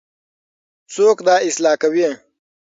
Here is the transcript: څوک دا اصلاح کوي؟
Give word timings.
څوک 0.93 1.17
دا 1.27 1.35
اصلاح 1.47 1.75
کوي؟ 1.81 2.09